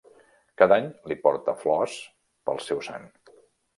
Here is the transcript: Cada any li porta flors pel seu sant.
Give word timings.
Cada 0.61 0.77
any 0.77 0.87
li 1.11 1.17
porta 1.27 1.55
flors 1.65 1.99
pel 2.49 2.63
seu 2.71 2.83
sant. 2.89 3.07